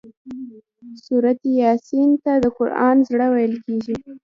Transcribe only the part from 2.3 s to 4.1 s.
د قران زړه ويل کيږي